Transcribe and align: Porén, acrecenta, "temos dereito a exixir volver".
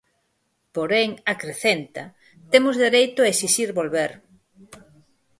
Porén, 0.75 1.09
acrecenta, 1.33 2.03
"temos 2.51 2.75
dereito 2.85 3.19
a 3.23 3.31
exixir 3.33 3.69
volver". 3.79 4.11